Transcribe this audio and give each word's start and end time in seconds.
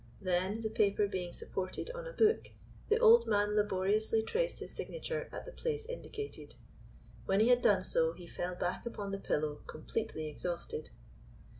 Then, 0.19 0.61
the 0.61 0.69
paper 0.71 1.07
being 1.07 1.31
supported 1.31 1.91
on 1.93 2.07
a 2.07 2.11
book, 2.11 2.49
the 2.89 2.97
old 2.97 3.27
man 3.27 3.55
laboriously 3.55 4.23
traced 4.23 4.57
his 4.57 4.71
signature 4.75 5.29
at 5.31 5.45
the 5.45 5.51
place 5.51 5.85
indicated. 5.85 6.55
When 7.27 7.39
he 7.39 7.49
had 7.49 7.61
done 7.61 7.83
so 7.83 8.13
he 8.13 8.25
fell 8.25 8.55
back 8.55 8.83
upon 8.87 9.11
the 9.11 9.19
pillow 9.19 9.59
completely 9.67 10.25
exhausted. 10.27 10.89